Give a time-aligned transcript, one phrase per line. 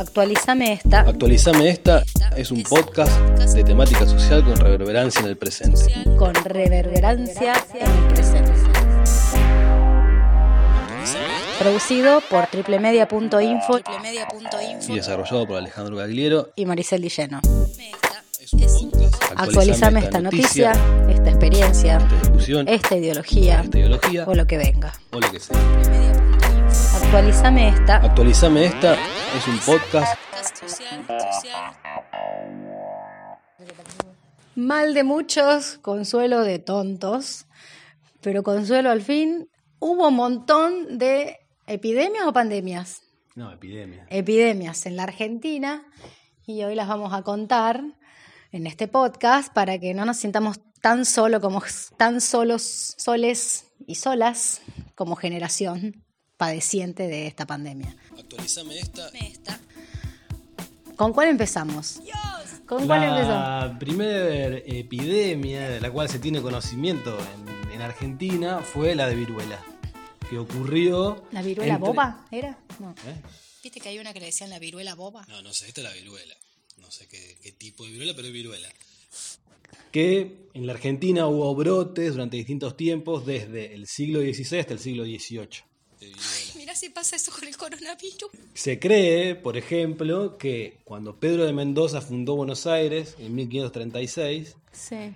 [0.00, 1.00] Actualizame esta.
[1.00, 2.02] Actualizame esta
[2.34, 3.12] es un podcast
[3.52, 5.92] de temática social con reverberancia en el presente.
[6.16, 8.52] Con reverberancia en el presente.
[11.58, 13.80] Producido por triplemedia.info
[14.88, 17.42] y desarrollado por Alejandro Gagliero y Maricel Dilleno.
[19.36, 20.72] Actualizame esta noticia,
[21.10, 24.94] esta experiencia, esta discusión, esta ideología esta ideología o lo que venga.
[25.12, 26.19] o lo que sea.
[27.10, 27.96] Actualizame esta.
[27.96, 30.16] Actualizame esta es un podcast
[34.54, 37.46] Mal de muchos, consuelo de tontos,
[38.20, 39.48] pero consuelo al fin.
[39.80, 43.02] Hubo un montón de epidemias o pandemias.
[43.34, 44.06] No, epidemia.
[44.08, 45.82] Epidemias en la Argentina
[46.46, 47.82] y hoy las vamos a contar
[48.52, 51.60] en este podcast para que no nos sintamos tan solo como
[51.96, 54.62] tan solos, soles y solas
[54.94, 56.04] como generación
[56.40, 57.94] padeciente de esta pandemia.
[58.18, 59.10] Actualizame esta.
[60.96, 62.00] ¿Con cuál empezamos?
[62.66, 63.72] ¿Con cuál empezamos?
[63.72, 69.16] La primera epidemia de la cual se tiene conocimiento en, en Argentina fue la de
[69.16, 69.62] viruela,
[70.30, 71.24] que ocurrió...
[71.30, 72.58] ¿La viruela entre- boba era?
[72.78, 72.92] No.
[73.06, 73.20] ¿Eh?
[73.62, 75.26] ¿Viste que hay una que le decían la viruela boba?
[75.28, 76.34] No, no sé, esta es la viruela.
[76.78, 78.68] No sé qué, qué tipo de viruela, pero es viruela.
[79.92, 84.78] Que en la Argentina hubo brotes durante distintos tiempos, desde el siglo XVI hasta el
[84.78, 85.64] siglo XVIII.
[86.56, 88.30] Mirá si pasa eso con el coronavirus.
[88.54, 95.12] Se cree, por ejemplo, que cuando Pedro de Mendoza fundó Buenos Aires en 1536, Sí.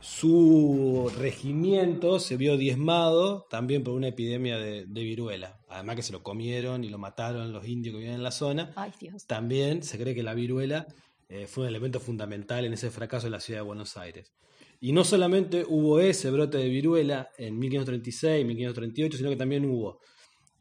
[0.00, 5.58] su regimiento se vio diezmado también por una epidemia de, de viruela.
[5.68, 8.72] Además que se lo comieron y lo mataron los indios que vivían en la zona.
[8.76, 9.26] Ay, Dios.
[9.26, 10.86] También se cree que la viruela
[11.28, 14.32] eh, fue un elemento fundamental en ese fracaso de la ciudad de Buenos Aires.
[14.80, 20.00] Y no solamente hubo ese brote de viruela en 1536, 1538, sino que también hubo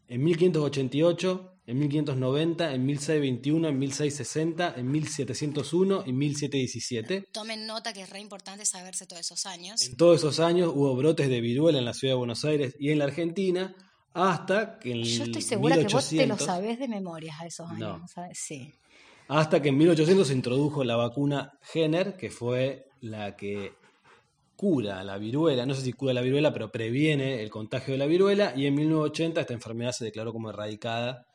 [0.07, 7.27] en 1588, en 1590, en 1621, en 1660, en 1701 y 1717.
[7.31, 9.85] Tomen nota que es re importante saberse todos esos años.
[9.85, 12.91] En todos esos años hubo brotes de viruela en la ciudad de Buenos Aires y
[12.91, 13.75] en la Argentina,
[14.13, 17.45] hasta que en Yo estoy segura que vos te lo 1800 sabés de memoria a
[17.45, 17.99] esos años.
[17.99, 18.07] No.
[18.07, 18.39] ¿sabes?
[18.39, 18.73] Sí.
[19.27, 23.73] Hasta que en 1800 se introdujo la vacuna Jenner, que fue la que
[24.57, 28.07] cura la viruela, no sé si cura la viruela, pero previene el contagio de la
[28.07, 31.25] viruela, y en 1980 esta enfermedad se declaró como erradicada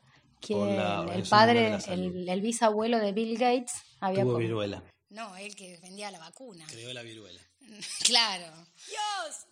[0.41, 2.15] Que por la el padre, de la Salud.
[2.17, 4.83] el, el bisabuelo de Bill Gates había Tuvo viruela.
[5.09, 6.65] No, él que vendía la vacuna.
[6.69, 7.39] Creó la viruela.
[8.05, 8.45] Claro.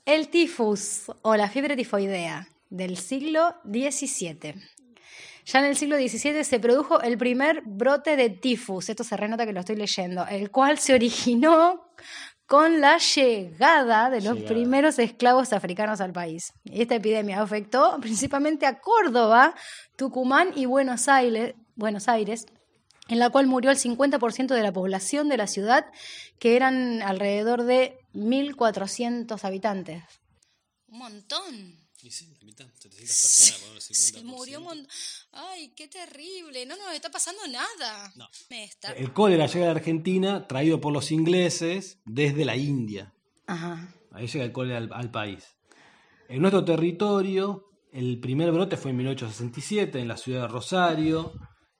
[0.06, 4.56] El tifus o la fiebre tifoidea del siglo XVII.
[5.46, 9.46] Ya en el siglo XVII se produjo el primer brote de tifus, esto se renota
[9.46, 11.90] que lo estoy leyendo, el cual se originó
[12.52, 14.54] con la llegada de los Llegada.
[14.54, 16.52] primeros esclavos africanos al país.
[16.66, 19.56] Esta epidemia afectó principalmente a Córdoba,
[19.96, 22.48] Tucumán y Buenos Aires, Buenos Aires
[23.08, 25.86] en la cual murió el 50% de la población de la ciudad,
[26.40, 30.04] que eran alrededor de 1.400 habitantes.
[30.90, 31.81] Un montón.
[32.04, 33.94] Y sí, la mitad, 700 personas, por el 50%.
[33.94, 34.88] Se murió un montón.
[35.32, 36.66] Ay, qué terrible.
[36.66, 38.12] No nos está pasando nada.
[38.16, 38.28] No.
[38.50, 38.92] Me está.
[38.94, 43.14] El cólera llega a la Argentina traído por los ingleses desde la India.
[43.46, 43.94] Ajá.
[44.12, 45.44] Ahí llega el cólera al, al país.
[46.28, 51.34] En nuestro territorio, el primer brote fue en 1867 en la ciudad de Rosario.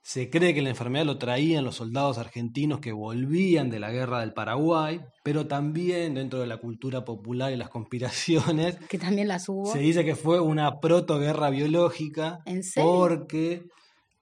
[0.04, 4.20] Se cree que la enfermedad lo traían los soldados argentinos que volvían de la guerra
[4.22, 9.48] del Paraguay, pero también dentro de la cultura popular y las conspiraciones, Que también las
[9.48, 9.72] hubo.
[9.72, 12.90] se dice que fue una protoguerra biológica ¿En serio?
[12.90, 13.64] porque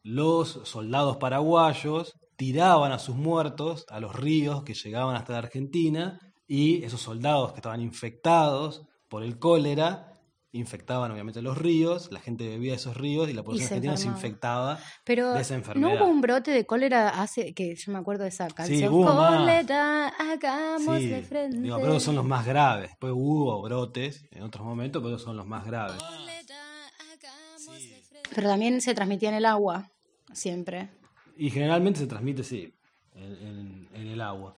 [0.04, 6.20] los soldados paraguayos tiraban a sus muertos a los ríos que llegaban hasta la Argentina
[6.48, 10.12] y esos soldados que estaban infectados por el cólera
[10.52, 14.08] infectaban obviamente los ríos, la gente bebía esos ríos y la población se argentina se
[14.08, 16.02] infectaba Pero de esa no enfermedad.
[16.02, 18.92] hubo un brote de cólera hace que yo me acuerdo de esa canción.
[18.94, 19.38] hubo más.
[19.40, 21.58] cólera, hagámosle Sí, frente.
[21.60, 22.90] digo, pero son los más graves.
[22.90, 26.02] Después hubo brotes en otros momentos, pero son los más graves.
[28.36, 29.92] Pero también se transmitía en el agua,
[30.34, 30.90] siempre.
[31.38, 32.74] Y generalmente se transmite, sí,
[33.16, 34.58] en, en- en el agua.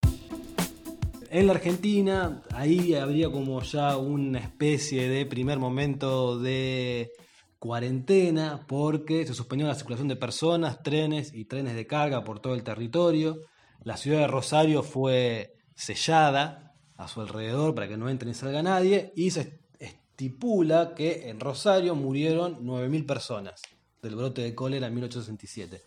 [1.32, 7.12] En la Argentina, ahí habría como ya una especie de primer momento de
[7.60, 12.54] cuarentena, porque se suspendió la circulación de personas, trenes y trenes de carga por todo
[12.54, 13.42] el territorio.
[13.84, 18.60] La ciudad de Rosario fue sellada a su alrededor para que no entre ni salga
[18.60, 23.62] nadie, y se estipula que en Rosario murieron 9.000 personas
[24.02, 25.80] del brote de cólera en 1867.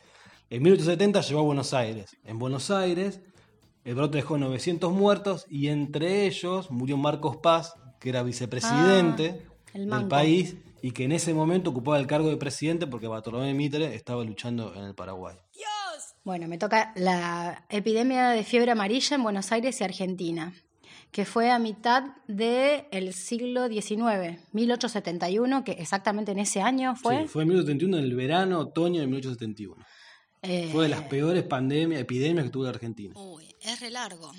[0.50, 2.16] En 1870 llegó a Buenos Aires.
[2.24, 3.20] En Buenos Aires
[3.84, 9.78] el brote dejó 900 muertos y entre ellos murió Marcos Paz, que era vicepresidente Ah,
[9.78, 13.54] el del país y que en ese momento ocupaba el cargo de presidente porque Bartolomé
[13.54, 15.36] Mitre estaba luchando en el Paraguay.
[16.24, 20.54] Bueno, me toca la epidemia de fiebre amarilla en Buenos Aires y Argentina,
[21.12, 27.24] que fue a mitad del siglo XIX, 1871, que exactamente en ese año fue.
[27.24, 29.86] Sí, fue en 1871, en el verano, otoño de 1871.
[30.44, 33.14] Eh, Fue de las peores pandemias, epidemias que tuvo la Argentina.
[33.18, 34.32] Uy, es re largo.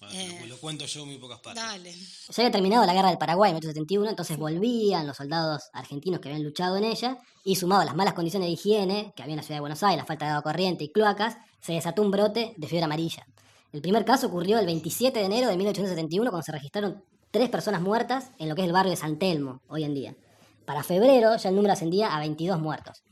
[0.00, 1.62] Bueno, te lo, lo cuento yo en muy pocas partes.
[1.62, 1.92] Dale.
[1.92, 6.28] Se había terminado la guerra del Paraguay en 1871, entonces volvían los soldados argentinos que
[6.28, 9.38] habían luchado en ella, y sumado a las malas condiciones de higiene que había en
[9.38, 12.10] la ciudad de Buenos Aires, la falta de agua corriente y cloacas, se desató un
[12.10, 13.26] brote de fiebre amarilla.
[13.72, 17.82] El primer caso ocurrió el 27 de enero de 1871, cuando se registraron tres personas
[17.82, 20.16] muertas en lo que es el barrio de San Telmo, hoy en día.
[20.64, 23.02] Para febrero ya el número ascendía a 22 muertos.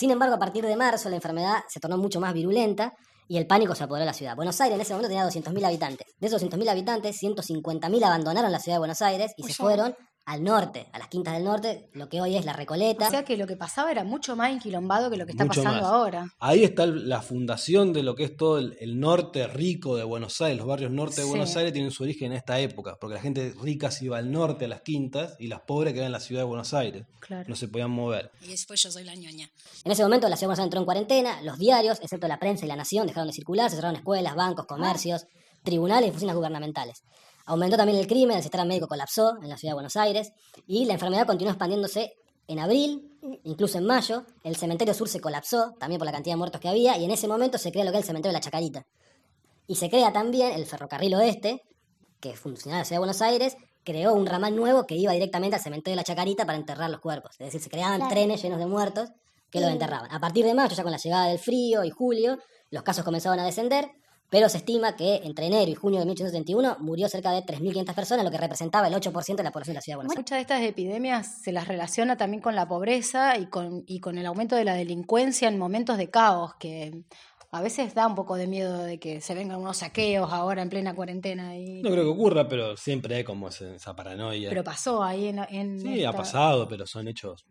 [0.00, 2.94] Sin embargo, a partir de marzo la enfermedad se tornó mucho más virulenta
[3.28, 4.34] y el pánico se apoderó de la ciudad.
[4.34, 6.06] Buenos Aires en ese momento tenía 200.000 habitantes.
[6.18, 9.94] De esos 200.000 habitantes, 150.000 abandonaron la ciudad de Buenos Aires y Uy, se fueron
[10.26, 13.08] al norte, a las quintas del norte, lo que hoy es la Recoleta.
[13.08, 15.62] O sea que lo que pasaba era mucho más enquilombado que lo que está Mucho
[15.64, 15.90] pasando más.
[15.92, 16.34] ahora.
[16.38, 20.40] Ahí está la fundación de lo que es todo el, el norte rico de Buenos
[20.40, 20.58] Aires.
[20.58, 21.28] Los barrios norte de Sí.
[21.30, 24.30] Buenos Aires tienen su origen en esta época, porque la gente rica se iba al
[24.30, 27.06] norte a las quintas y las pobres quedaban en la ciudad de Buenos Aires.
[27.18, 27.48] Claro.
[27.48, 28.30] No se podían mover.
[28.42, 29.50] Y después yo soy la ñoña.
[29.84, 32.38] En ese momento la ciudad de Buenos Aires entró en cuarentena, los diarios, excepto la
[32.38, 35.26] prensa y la nación, dejaron de circular, se cerraron escuelas, bancos, comercios,
[35.64, 37.02] tribunales y oficinas gubernamentales.
[37.50, 40.32] Aumentó también el crimen, el sistema médico colapsó en la ciudad de Buenos Aires
[40.68, 42.14] y la enfermedad continuó expandiéndose
[42.46, 44.24] en abril, incluso en mayo.
[44.44, 47.10] El cementerio sur se colapsó, también por la cantidad de muertos que había, y en
[47.10, 48.86] ese momento se crea lo que es el cementerio de la Chacarita.
[49.66, 51.64] Y se crea también el ferrocarril oeste,
[52.20, 55.56] que funcionaba en la ciudad de Buenos Aires, creó un ramal nuevo que iba directamente
[55.56, 57.32] al cementerio de la Chacarita para enterrar los cuerpos.
[57.32, 58.12] Es decir, se creaban Claro.
[58.14, 59.08] trenes llenos de muertos
[59.50, 60.08] que los enterraban.
[60.12, 62.38] A partir de mayo, ya con la llegada del frío y julio,
[62.70, 63.90] los casos comenzaban a descender,
[64.30, 68.24] pero se estima que entre enero y junio de 1871 murió cerca de 3.500 personas,
[68.24, 70.20] lo que representaba el 8% de la población de la ciudad de Buenos Aires.
[70.22, 74.16] Muchas de estas epidemias se las relaciona también con la pobreza y con, y con
[74.18, 77.02] el aumento de la delincuencia en momentos de caos, que
[77.52, 80.68] a veces da un poco de miedo de que se vengan unos saqueos ahora en
[80.70, 81.56] plena cuarentena.
[81.58, 81.82] Y...
[81.82, 84.48] No creo que ocurra, pero siempre hay como esa paranoia.
[84.48, 85.40] Pero pasó ahí en...
[85.50, 87.44] en sí, ha pasado, pero son hechos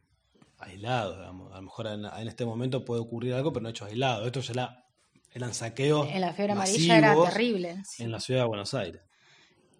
[0.57, 1.17] aislados.
[1.17, 1.51] digamos.
[1.51, 4.25] A lo mejor en, en este momento puede ocurrir algo, pero no hechos aislados.
[4.25, 4.85] Esto ya era-
[5.33, 6.07] eran saqueos.
[6.09, 7.81] En la fiebre amarilla era terrible.
[7.89, 8.03] sí.
[8.03, 9.01] En la ciudad de Buenos Aires.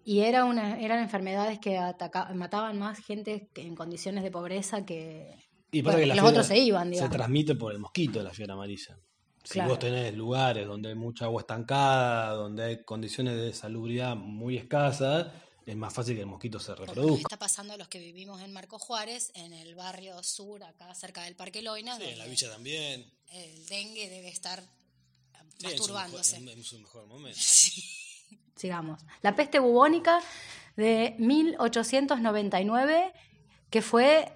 [0.04, 4.84] Y era una, eran enfermedades que ataca- mataban más gente que en condiciones de pobreza
[4.84, 5.34] que...
[5.72, 7.16] Y pasa Bueno, que la los otros se iban, Se digamos.
[7.16, 8.98] transmite por el mosquito la fiebre amarilla.
[9.44, 9.70] Si Claro.
[9.70, 15.28] vos tenés lugares donde hay mucha agua estancada, donde hay condiciones de salubridad muy escasas,
[15.64, 17.22] es más fácil que el mosquito se reproduzca.
[17.22, 21.22] está pasando a los que vivimos en Marco Juárez, en el barrio sur, acá cerca
[21.22, 23.06] del Parque Loina, Sí, en la villa también.
[23.32, 24.62] el dengue debe estar
[25.60, 26.40] Sí, en su masturbándose.
[26.40, 27.38] mejor- en- en su mejor momento.
[28.56, 29.00] Sigamos.
[29.22, 30.20] La peste bubónica
[30.76, 33.12] de 1899,
[33.70, 34.32] que fue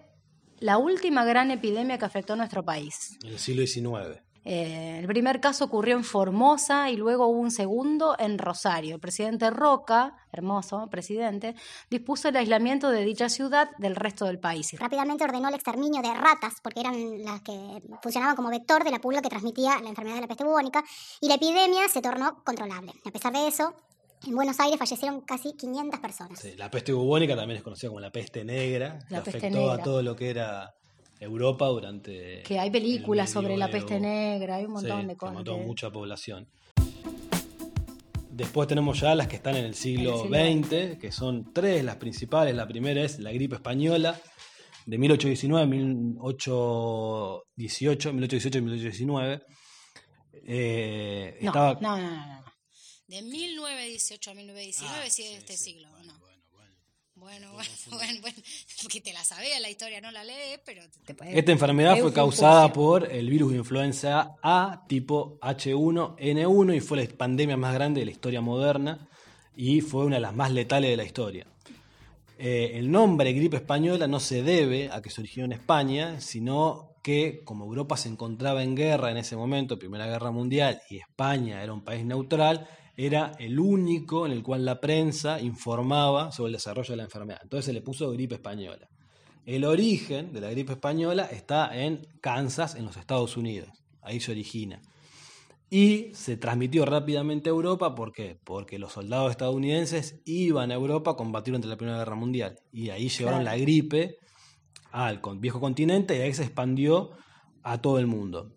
[0.61, 3.19] la última gran epidemia que afectó a nuestro país.
[3.23, 4.21] En el siglo XIX.
[4.44, 8.96] Eh, el primer caso ocurrió en Formosa y luego hubo un segundo en Rosario.
[8.96, 11.55] El presidente Roca, hermoso presidente,
[11.88, 14.75] dispuso el aislamiento de dicha ciudad del resto del país.
[14.79, 19.00] Rápidamente ordenó el exterminio de ratas, porque eran las que funcionaban como vector de la
[19.00, 20.85] pulga que transmitía la enfermedad de la peste bubónica,
[21.20, 22.93] y la epidemia se tornó controlable.
[23.06, 23.75] A pesar de eso,
[24.26, 26.38] en Buenos Aires fallecieron casi 500 personas.
[26.38, 29.79] Sí, la peste bubónica también es conocida como la peste negra, que peste afectó a
[29.79, 30.75] todo lo que era
[31.20, 32.43] Europa durante.
[32.43, 35.34] Que hay películas el sobre la peste negra, hay un montón Sí, de que cosas.
[35.34, 36.49] mató que- mucha población.
[38.30, 41.52] Después tenemos ya las que están en el siglo En el siglo XX, que son
[41.52, 42.54] tres las principales.
[42.54, 44.21] La primera es la gripe española,
[44.87, 49.42] de 1819 1818, 1818 y 1819.
[50.47, 52.44] Eh, No, estaba- no, no, no, no.
[53.06, 55.64] De 1918 a 1919 Ah, sí es sí, este sí.
[55.73, 56.18] siglo, Bueno, ¿no?
[56.21, 56.34] bueno,
[57.31, 57.52] bueno.
[57.54, 58.37] Bueno, bueno, bueno,
[58.83, 61.37] porque te la sabía la historia, no la lees, pero te puedes...
[61.37, 67.16] Esta enfermedad fue causada por el virus de influenza A tipo H1N1 y fue la
[67.16, 69.09] pandemia más grande de la historia moderna
[69.57, 71.47] y fue una de las más letales de la historia.
[72.38, 76.95] Eh, el nombre gripe española no se debe a que se originó en España, sino
[77.02, 81.62] que como Europa se encontraba en guerra en ese momento, Primera Guerra Mundial, y España
[81.62, 86.54] era un país neutral, era el único en el cual la prensa informaba sobre el
[86.54, 87.40] desarrollo de la enfermedad.
[87.42, 88.88] Entonces se le puso gripe española.
[89.46, 93.68] El origen de la gripe española está en Kansas, en los Estados Unidos.
[94.00, 94.80] Ahí se origina.
[95.70, 98.38] Y se transmitió rápidamente a Europa, ¿por qué?
[98.44, 102.56] Porque los soldados estadounidenses iban a Europa a combatir durante la Primera Guerra Mundial.
[102.70, 103.56] Y ahí llevaron Claro.
[103.56, 104.18] la gripe
[104.92, 107.10] al viejo continente y ahí se expandió
[107.64, 108.52] a todo el mundo.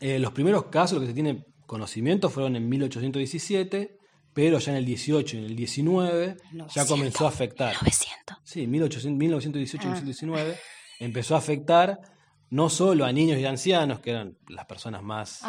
[0.00, 3.98] Eh, los primeros casos, lo que se tiene conocimiento, fueron en 1817,
[4.32, 6.88] pero ya en el 18 y en el 19 ya 900.
[6.90, 7.74] comenzó a afectar.
[7.74, 8.36] 900.
[8.44, 9.90] Sí, 1800, 1918 Ah.
[9.92, 10.56] 1919
[11.00, 12.00] empezó a afectar
[12.48, 15.42] no solo a niños y ancianos, que eran las personas más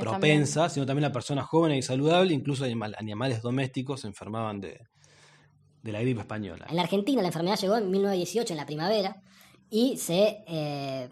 [0.00, 4.80] propensas, sino también a personas jóvenes y saludables, incluso animal- animales domésticos se enfermaban de,
[5.82, 6.66] de la gripe española.
[6.68, 9.22] En la Argentina la enfermedad llegó en 1918, en la primavera,
[9.70, 11.10] y se eh,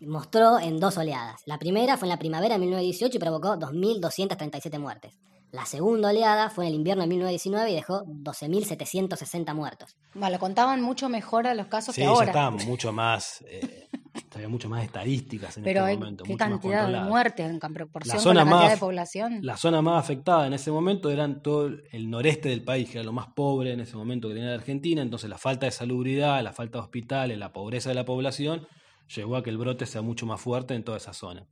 [0.00, 1.40] mostró en dos oleadas.
[1.46, 5.14] La primera fue en la primavera de 1918 y provocó 2.237 muertes.
[5.52, 9.96] La segunda oleada fue en el invierno de 1919 y dejó 12.760 muertos.
[10.14, 12.26] Bueno, lo contaban mucho mejor a los casos Sí, que ya ahora.
[12.26, 13.88] estaban mucho más, eh,
[14.34, 16.24] había mucho más estadísticas en Pero este hay momento.
[16.24, 18.78] qué mucho más cantidad de muertes en proporción La con zona la cantidad más- de
[18.78, 19.38] población.
[19.42, 23.04] La zona más afectada en ese momento eran todo el noreste del país, que era
[23.04, 26.42] lo más pobre en ese momento que tenía la Argentina, entonces la falta de salubridad,
[26.42, 28.66] la falta de hospitales, la pobreza de la población,
[29.14, 31.46] llevó a que el brote sea mucho más fuerte en toda esa zona.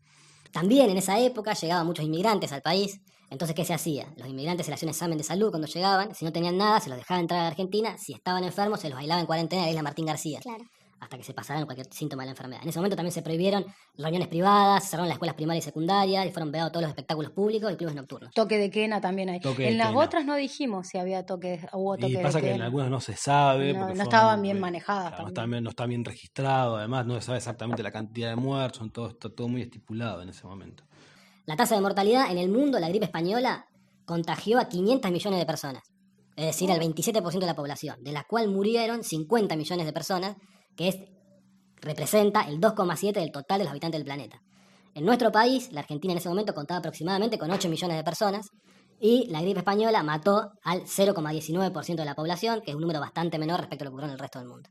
[0.53, 3.01] También en esa época llegaban muchos inmigrantes al país.
[3.31, 4.13] Entonces, ¿qué se hacía?
[4.17, 6.15] Los inmigrantes se les hacía un examen de salud cuando llegaban.
[6.15, 7.99] Si no tenían nada, se los dejaba entrar a la Argentina.
[7.99, 10.39] Si estaban enfermos, se los aislaba en cuarentena en la isla Martín García.
[10.41, 10.65] Claro.
[11.05, 12.63] Hasta que se pasaran cualquier síntoma de la enfermedad.
[12.63, 16.27] En ese momento también se prohibieron reuniones privadas, se cerraron las escuelas primarias y secundarias,
[16.27, 18.33] y fueron vedados todos los espectáculos públicos y clubes nocturnos.
[18.33, 19.41] Toque de quena también hay.
[19.41, 20.01] Toque de en las quena.
[20.01, 23.01] otras no dijimos si había toque, hubo toque Y pasa de que en algunas no
[23.01, 23.75] se sabe.
[23.75, 25.35] No, estaban bien eh, manejadas claro, no, también.
[25.35, 28.79] está bien, no está bien registrado, además no se sabe exactamente la cantidad de muertos,
[28.79, 30.85] son todo, está todo muy estipulado en ese momento.
[31.45, 33.67] La tasa de mortalidad en el mundo, la gripe española,
[34.07, 35.83] contagió a 500 millones de personas.
[36.37, 40.37] Es decir, al 27% de la población, de la cual murieron 50 millones de personas,
[40.77, 40.99] que es,
[41.81, 44.43] representa el 2,7 del total de los habitantes del planeta.
[44.95, 48.51] En nuestro país, la Argentina en ese momento contaba aproximadamente con 8 millones de personas
[49.01, 53.39] y la gripe española mató al 0,19% de la población, que es un número bastante
[53.39, 54.71] menor respecto a lo que ocurrió en el resto del mundo.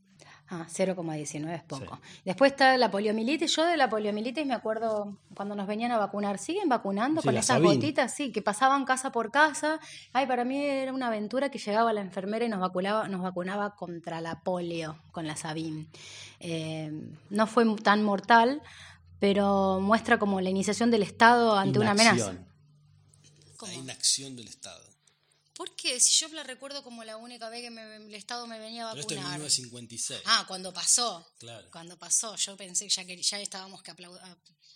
[0.50, 2.00] Ah, 0,19 es poco.
[2.26, 3.56] Después está la poliomielitis.
[3.56, 6.38] Yo de la poliomielitis me acuerdo cuando nos venían a vacunar.
[6.38, 7.76] ¿Siguen vacunando Sí, con esas Sabin.
[7.76, 8.14] gotitas?
[8.14, 9.80] Sí, que pasaban casa por casa.
[10.12, 13.76] Ay, para mí era una aventura que llegaba la enfermera y nos vacunaba, nos vacunaba
[13.76, 15.88] contra la polio con la Sabin.
[16.40, 16.92] Eh,
[17.30, 18.62] no fue tan mortal,
[19.20, 22.16] pero muestra como la iniciación del Estado ante una amenaza.
[22.34, 22.54] Inacción.
[23.62, 24.84] La inacción del Estado.
[25.56, 26.00] ¿Por qué?
[26.00, 28.92] Si yo la recuerdo como la única vez que me- el Estado me venía a
[28.92, 29.40] Pero esto es vacunar.
[29.40, 30.22] 1956.
[30.26, 31.26] Ah, cuando pasó.
[31.38, 31.68] Claro.
[31.72, 33.94] Cuando pasó, yo pensé ya que ya estábamos que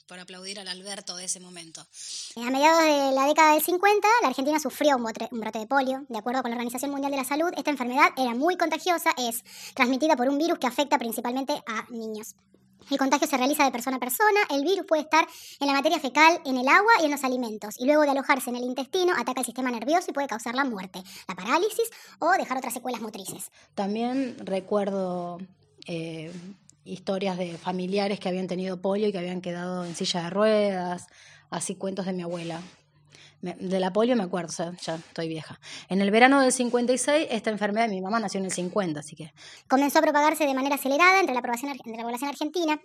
[0.07, 1.81] por aplaudir al Alberto de ese momento.
[2.37, 6.05] A mediados de la década del 50, la Argentina sufrió un brote de polio.
[6.07, 9.43] De acuerdo con la Organización Mundial de la Salud, esta enfermedad era muy contagiosa, es
[9.75, 12.35] transmitida por un virus que afecta principalmente a niños.
[12.89, 15.27] El contagio se realiza de persona a persona, el virus puede estar
[15.59, 18.49] en la materia fecal, en el agua y en los alimentos, y luego de alojarse
[18.49, 22.31] en el intestino ataca el sistema nervioso y puede causar la muerte, la parálisis o
[22.31, 23.51] dejar otras secuelas motrices.
[23.75, 25.39] También recuerdo
[25.85, 26.31] eh,
[26.85, 31.07] historias de familiares que habían tenido polio y que habían quedado en silla de ruedas,
[31.49, 32.61] así cuentos de mi abuela.
[33.41, 35.59] Me- de la polio me acuerdo, o sea, ya estoy vieja.
[35.89, 39.33] En el verano del 56, esta enfermedad, mi mamá nació en el 50, así que
[39.67, 42.79] comenzó a propagarse de manera acelerada entre la, población, entre la población argentina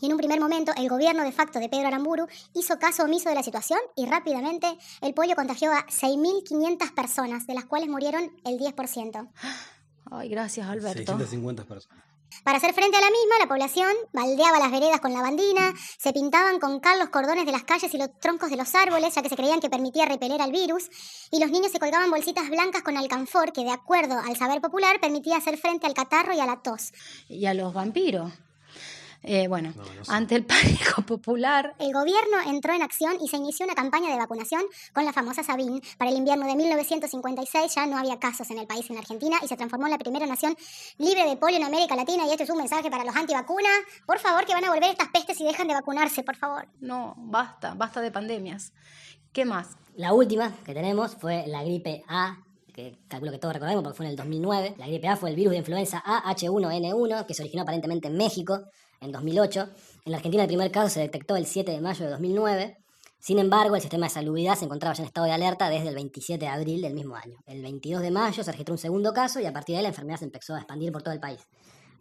[0.00, 3.28] y en un primer momento el gobierno de facto de Pedro Aramburu hizo caso omiso
[3.28, 4.66] de la situación y rápidamente
[5.00, 9.28] el polio contagió a 6.500 personas, de las cuales murieron el 10%.
[10.10, 10.98] Ay, gracias, Alberto.
[10.98, 12.04] 650 personas.
[12.42, 16.58] Para hacer frente a la misma, la población baldeaba las veredas con lavandina, se pintaban
[16.58, 19.28] con cal los cordones de las calles y los troncos de los árboles, ya que
[19.28, 20.90] se creían que permitía repeler al virus,
[21.30, 25.00] y los niños se colgaban bolsitas blancas con alcanfor, que de acuerdo al saber popular
[25.00, 26.92] permitía hacer frente al catarro y a la tos.
[27.28, 28.32] Y a los vampiros.
[29.26, 30.12] Eh, bueno, No, no sé.
[30.12, 34.16] ante el pánico popular, El gobierno entró en acción y se inició una campaña de
[34.18, 34.62] vacunación
[34.92, 35.80] con la famosa Sabin.
[35.98, 39.48] Para el invierno de 1956 ya no había casos en el país, en Argentina, y
[39.48, 40.54] se transformó en la primera nación
[40.98, 42.26] libre de polio en América Latina.
[42.26, 43.72] Y este es un mensaje para los antivacunas.
[44.06, 46.68] Por favor, que van a volver estas pestes y dejan de vacunarse, por favor.
[46.80, 48.72] no, basta, basta de pandemias.
[49.32, 49.76] ¿Qué más?
[49.96, 52.38] La última que tenemos fue la gripe A,
[52.72, 54.74] que calculo que todos recordamos porque fue en el 2009.
[54.78, 58.16] La gripe A fue el virus de influenza A H1N1 que se originó aparentemente en
[58.16, 58.64] México
[59.04, 59.68] en 2008.
[60.06, 62.78] En la Argentina el primer caso se detectó el 7 de mayo de 2009.
[63.18, 65.94] Sin embargo, el sistema de salubridad se encontraba ya en estado de alerta desde el
[65.94, 67.38] 27 de abril del mismo año.
[67.46, 69.88] El 22 de mayo se registró un segundo caso y a partir de ahí la
[69.88, 71.40] enfermedad se empezó a expandir por todo el país.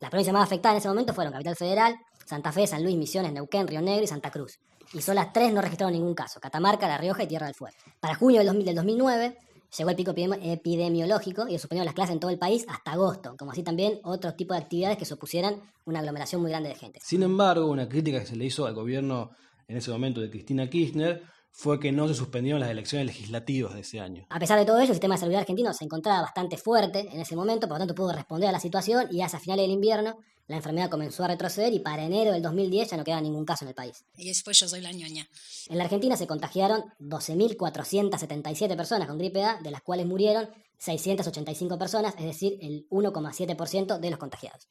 [0.01, 1.95] Las provincias más afectadas en ese momento fueron Capital Federal,
[2.25, 4.59] Santa Fe, San Luis, Misiones, Neuquén, Río Negro y Santa Cruz.
[4.93, 7.75] Y solo las tres no registraron ningún caso, Catamarca, La Rioja y Tierra del Fuego.
[8.01, 9.37] Para junio del, 2000 del 2009
[9.77, 12.91] llegó el pico epidemi- epidemiológico y se suspendieron las clases en todo el país hasta
[12.91, 16.75] agosto, como así también otros tipos de actividades que supusieran una aglomeración muy grande de
[16.75, 16.99] gente.
[17.03, 19.31] Sin embargo, una crítica que se le hizo al gobierno
[19.67, 23.81] en ese momento de Cristina Kirchner fue que no se suspendieron las elecciones legislativas de
[23.81, 24.25] ese año.
[24.29, 27.21] A pesar de todo ello, el sistema de salud argentino se encontraba bastante fuerte en
[27.21, 30.17] ese momento, por lo tanto pudo responder a la situación y hacia finales del invierno
[30.47, 33.63] la enfermedad comenzó a retroceder y para enero del 2010 ya no quedaba ningún caso
[33.63, 34.03] en el país.
[34.17, 35.27] Y después yo soy la ñoña.
[35.69, 41.79] En la Argentina se contagiaron 12.477 personas con gripe A, de las cuales murieron 685
[41.79, 44.67] personas, es decir, el 1,7% de los contagiados.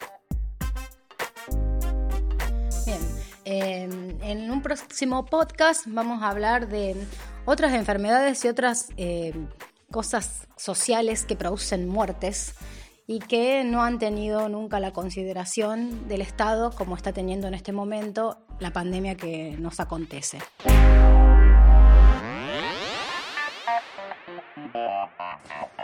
[2.84, 3.00] Bien,
[3.44, 3.88] Eh,
[4.22, 6.94] en un próximo podcast vamos a hablar de
[7.44, 9.32] otras enfermedades y otras eh,
[9.90, 12.54] cosas sociales que producen muertes
[13.06, 17.72] y que no han tenido nunca la consideración del Estado como está teniendo en este
[17.72, 20.38] momento la pandemia que nos acontece.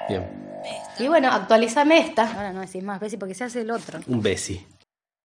[0.08, 0.26] Bien.
[0.98, 2.32] Y bueno, actualizame esta.
[2.34, 4.00] Ahora no decís más, Bessie, porque se hace el otro.
[4.06, 4.66] Un besi.